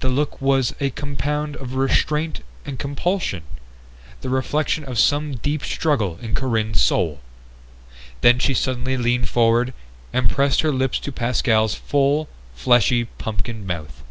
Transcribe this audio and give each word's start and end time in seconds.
The 0.00 0.10
look 0.10 0.42
was 0.42 0.74
a 0.78 0.90
compound 0.90 1.56
of 1.56 1.74
restraint 1.74 2.40
and 2.66 2.78
compulsion, 2.78 3.44
the 4.20 4.28
reflection 4.28 4.84
of 4.84 4.98
some 4.98 5.36
deep 5.36 5.64
struggle 5.64 6.18
in 6.20 6.34
Corinne's 6.34 6.82
soul. 6.82 7.20
Then 8.20 8.38
she 8.40 8.52
suddenly 8.52 8.98
leaned 8.98 9.30
forward 9.30 9.72
and 10.12 10.28
pressed 10.28 10.60
her 10.60 10.70
lips 10.70 10.98
to 10.98 11.12
Pascal's 11.12 11.74
full, 11.74 12.28
fleshy 12.54 13.06
pumpkin 13.06 13.66
mouth. 13.66 14.02